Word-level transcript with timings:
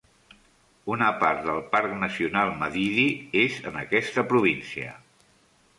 Una 0.93 1.09
part 1.23 1.43
del 1.49 1.61
Parc 1.75 1.93
Nacional 2.05 2.55
Madidi 2.63 3.07
és 3.45 3.61
en 3.73 3.79
aquesta 3.85 4.27
província. 4.35 4.99